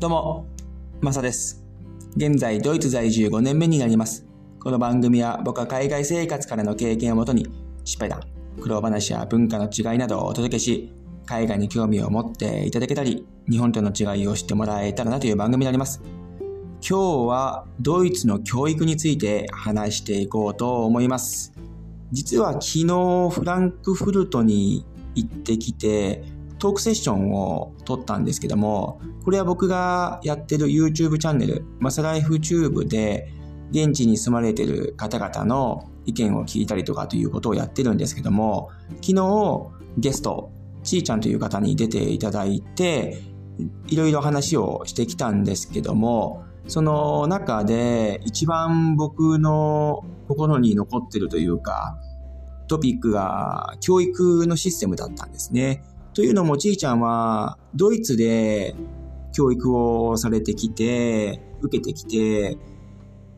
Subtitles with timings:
[0.00, 0.46] どうも、
[1.00, 1.66] マサです。
[2.14, 4.24] 現在、ドイツ在住5年目になります。
[4.60, 7.48] この番組は僕は海外生活からの経験をもとに、
[7.82, 8.20] 失敗談、
[8.60, 10.92] 苦労話や文化の違いなどをお届けし、
[11.26, 16.00] 海外に興味を持っていただけたり、日本との違いを知ってもらえたらなという番組になります。
[16.88, 21.52] 今日はドイツの教育について話していこうと思います。
[22.12, 26.22] 実は昨日フランクフルトに行ってきて、
[26.58, 33.32] トークセッションを撮ったんですけども、これは僕がやってる YouTube チャンネル、マサライフチューブで、
[33.70, 38.70] 現地に住まれてる方々の意見を聞いたりとかということをやってるんですけども、
[39.02, 39.66] 昨日
[39.98, 40.50] ゲスト、
[40.82, 43.22] ちーちゃんという方に出ていただいて、
[43.88, 51.98] いろいろ話をしてきたんですけども、その中で一番僕の心に残ってるというか、
[52.68, 55.82] トピックが教育のシステムだったんですね。
[56.18, 58.74] というのも、ちーちゃんはドイツで
[59.32, 62.58] 教育をされてきて、受けてきて、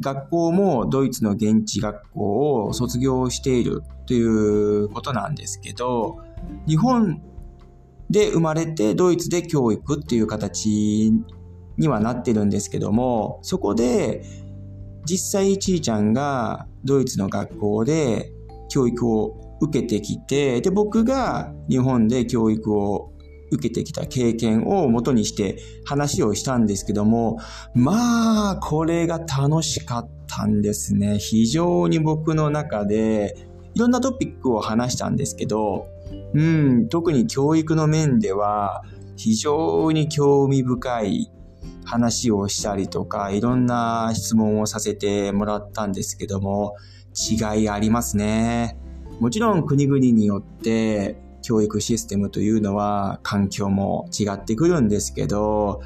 [0.00, 6.18] 学校もドイツの現地学校を卒業しているということなんですけど、
[6.66, 7.22] 日本
[8.10, 11.12] で生まれてドイツで教育っていう形
[11.78, 14.24] にはなってるんですけども、そこで
[15.04, 18.32] 実際ちーちゃんがドイツの学校で
[18.68, 23.12] 教育を受けてきて、で、僕が日本で教育を
[23.50, 27.38] 受けてきた経験を元にして話をしたんですけども、
[27.74, 31.18] まあ、これが楽しかったんですね。
[31.18, 35.86] 非常に僕の中で、いろんなトピックを話したんですけど、
[36.34, 38.82] うん、特に教育の面では、
[39.16, 41.30] 非常に興味深い
[41.84, 46.74] 話をしたりとか、いろんな質問をさせてもらったんですけども、
[47.14, 48.78] 違いありますね。
[49.20, 55.82] もちろん国々によって教育システムというのは環境も違ってくるんですけど、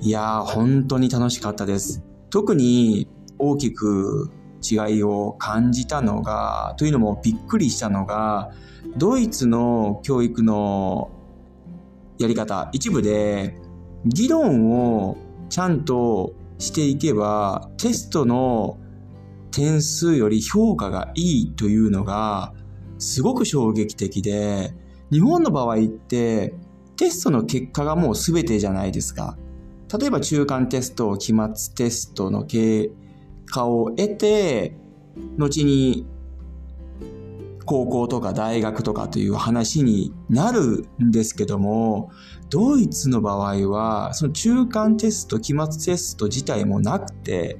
[0.00, 2.02] いやー本当に楽しかったです。
[2.30, 3.08] 特に
[3.38, 4.30] 大きく
[4.62, 8.50] 違いを感じたのが、というのもびっくりしたのが、
[8.96, 11.10] ドイツの教育の
[12.18, 13.58] やり方、一部で
[14.04, 15.16] 議論を
[15.48, 18.78] ちゃんとしていけば、テストの
[19.56, 22.52] 点数より評価がいいというのが
[22.98, 24.74] すごく衝撃的で、
[25.10, 26.54] 日本の場合って
[26.96, 29.38] テストの結果がもう全てじゃないですか。
[29.98, 32.90] 例えば中間テスト、期末テストの経
[33.46, 34.76] 過を得て、
[35.38, 36.06] 後に
[37.64, 42.10] 高校とか大学とかという話になるんですけども、
[42.50, 47.58] ドイツの場合は、その中間テスト、期末テスト自体もなくて、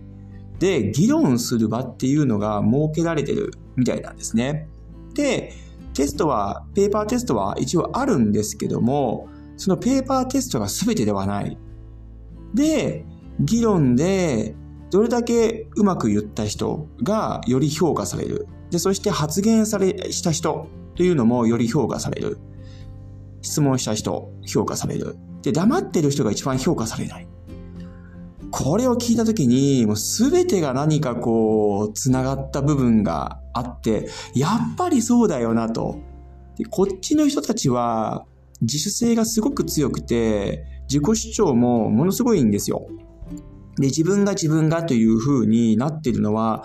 [0.59, 4.69] で、議論する場っていうのが設けられてるみたいなんですね。
[5.15, 5.53] で、
[5.94, 11.56] テストは、ペーパーテストは一応あるんですけども、そのペーパーテストが全てではない。
[12.55, 13.05] で、
[13.41, 14.55] 議論で、
[14.91, 18.47] どれだけうまく言った人がより評価される。
[18.71, 22.38] で、そして発言され、した人というのもより評価される。
[23.43, 25.17] 質問した人、評価される。
[25.43, 27.28] で、黙ってる人が一番評価されない。
[28.59, 35.99] これを聞いたときに、もうすべてが何かこう、つながった部分があって、やっぱりそうだよなと。
[36.56, 38.25] でこっちの人たちは、
[38.62, 42.87] 自主性がすごく強くて、自己主張もものすごいんですよ。
[43.78, 46.65] で、自分が自分がという風になってるのは、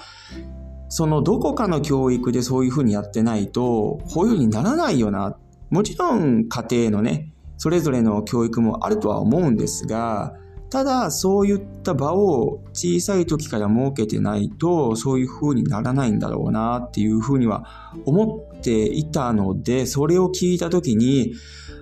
[0.87, 5.35] そのどこかの教育でそういう風にやってないと、こういう風にならないよな。
[5.69, 10.33] もちろん家庭のね、それぞれの教育もあるとは思うんですが、
[10.71, 21.33] ただそういった場を小さい時から設けてないとそういう風にならないんだろうなっていう風には思っていたのでそれを聞いた時に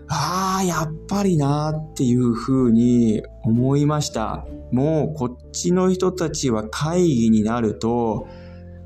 [0.08, 4.48] ああやっぱりなっていう風に思いました。
[4.72, 8.28] もうこっちの人たちは会議になると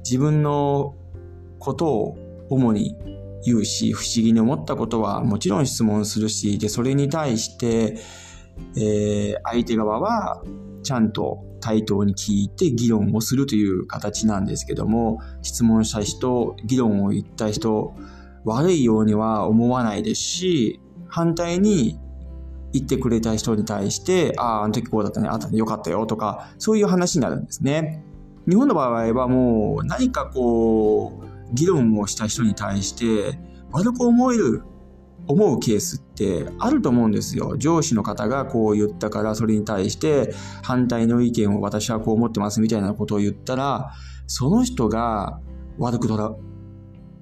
[0.04, 0.96] 自分の
[1.60, 2.18] ことを
[2.50, 2.98] 主に
[3.46, 7.98] 言うし不思議に思ったことはもちろん質問するしでそれに対して
[8.76, 10.44] えー、相手側は
[10.84, 17.96] ちゃんと対等に聞いて議論をするという形なんですけども質問した人議論を言った人
[18.44, 22.00] 悪いようには思わないですし反対に
[22.74, 28.04] 言ってくれた人に対してあああの時こうだったねあったねよかったよとかそういう話になるんですね。
[28.50, 33.40] 日本の場合はもう何かこう議論をした人に対して
[33.72, 34.64] 悪く思える
[35.28, 37.58] 思うケースってあると思うんですよ。
[37.58, 40.34] 上司の方がこう言ったからそれに対して
[40.64, 43.94] 反対の意見を私はこう思ってますみたいなことを言ったら
[44.28, 45.40] その人が
[45.78, 46.36] 悪くとら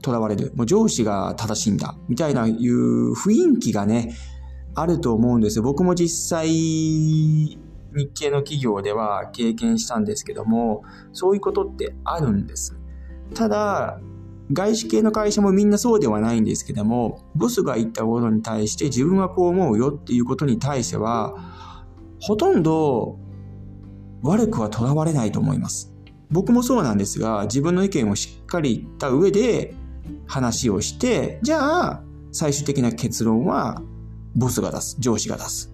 [0.02, 0.52] とらわれる。
[0.56, 4.16] もう上司が正しいんだみたいないう雰囲気がね
[4.74, 5.64] あると思うんですよ。
[5.64, 7.60] 僕も実際日
[8.14, 10.84] 系の企業では経験したんですけども、
[11.14, 12.78] そういうことってあるんです。
[13.34, 14.00] ただ、
[14.54, 21.36] 外資系の会社もみんなそうではないんですけども、ボスが言ったことに対して自分はこう思うよっていうことに対しては、
[22.20, 23.18] ほとんど
[24.22, 25.94] 悪くはとらわれないと思います。
[26.30, 29.74] 僕もそうなんですが、自分の意見をしっかり言った上で
[30.28, 33.82] 話をして、じゃあ最終的な結論は
[34.36, 35.74] ボスが出す、上司が出す。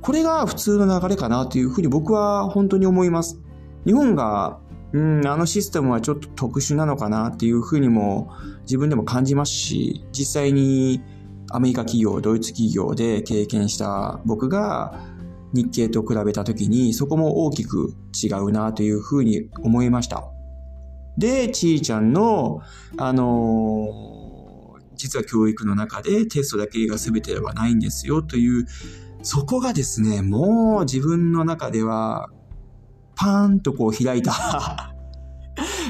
[0.00, 3.40] これが普通の流れかなというふうに僕は本当に思います。
[3.84, 4.60] 日本が、
[4.94, 8.32] うん、あのシステムはちょっと特殊なのかなっていうふうにも
[8.62, 11.02] 自分でも感じますし、実際に
[11.50, 15.00] アメリカ企業、ドイツ企業で経験した僕が
[15.52, 20.24] 日系と比べた時にそこも大きく違うなというふうに思いました。
[21.18, 22.60] で、ちーちゃんの、
[22.96, 24.14] あのー
[24.96, 28.66] 実は教育の中でテストだけが全てではないんですよという、
[29.22, 32.30] そこがですね、もう自分の中では、
[33.16, 34.32] パーンとこう開いた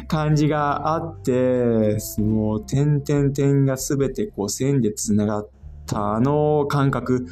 [0.08, 5.48] 感じがあって、もう点々点が全てこう線で繋がっ
[5.86, 7.26] たあの感覚、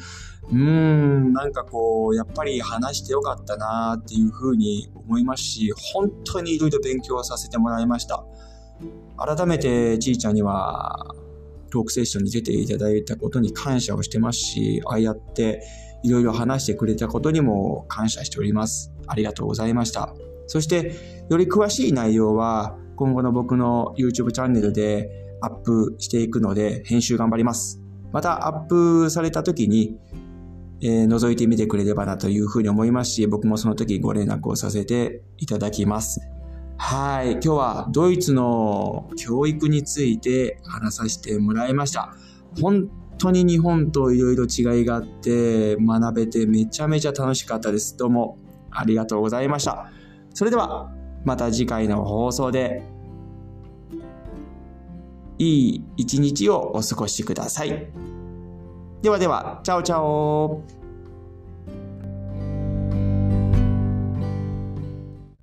[0.51, 8.23] うーん、なんかこう、やっぱり話してよかったなっていうふうに思いますし、本当にいろいろ勉強させてもらいました。
[9.17, 11.15] 改めてちいちゃんには
[11.73, 15.63] トークセッションに出ていただいたことに感謝をしてますし、ああやって
[16.03, 18.93] いろいろ話してくれたことにも感謝しております。
[19.07, 20.13] ありがとうございました。
[20.45, 25.09] そして、より詳しい内容は今後の僕の YouTube チャンネルで
[25.41, 27.81] アップしていくので、編集頑張ります。
[28.11, 29.97] またアップされた時に、
[30.83, 36.21] えー、覗いてみてくれればなというふうに思いますし、僕もその時ご連絡をさせていただきます。
[36.77, 37.33] はい。
[37.33, 42.15] 今日はドイツの教育について話させてもらいました。
[42.61, 47.95] 本当に日本といろいろ違いがあって学べてめちゃめちゃ楽しかったです。
[47.97, 48.37] どうも
[48.71, 49.91] ありがとうございました。
[50.33, 50.91] それでは
[51.23, 52.83] また次回の放送で
[55.37, 57.87] いい一日をお過ごしください。
[59.01, 60.63] ではでは、チャオチャオ